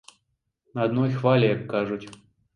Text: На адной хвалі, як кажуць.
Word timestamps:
На 0.79 0.87
адной 0.89 1.13
хвалі, 1.19 1.53
як 1.55 1.63
кажуць. 1.77 2.03